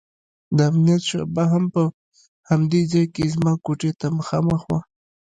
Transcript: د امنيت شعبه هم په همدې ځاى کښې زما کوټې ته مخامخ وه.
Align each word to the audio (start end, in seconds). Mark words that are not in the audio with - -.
د 0.57 0.59
امنيت 0.69 1.01
شعبه 1.09 1.43
هم 1.53 1.63
په 1.75 1.83
همدې 2.49 2.81
ځاى 2.91 3.05
کښې 3.13 3.25
زما 3.33 3.53
کوټې 3.65 3.91
ته 3.99 4.07
مخامخ 4.19 4.61
وه. 4.69 4.79